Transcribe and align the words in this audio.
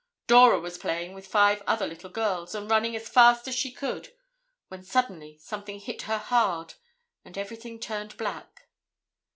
Dora 0.25 0.59
was 0.59 0.79
playing 0.79 1.13
with 1.13 1.27
five 1.27 1.61
other 1.67 1.85
little 1.85 2.09
girls 2.09 2.55
and 2.55 2.67
running 2.71 2.95
as 2.95 3.07
fast 3.07 3.47
as 3.47 3.53
she 3.53 3.71
could 3.71 4.11
when 4.67 4.83
suddenly 4.83 5.37
something 5.37 5.79
hit 5.79 6.01
her 6.09 6.17
hard 6.17 6.73
and 7.23 7.37
everything 7.37 7.79
turned 7.79 8.17
black. 8.17 8.67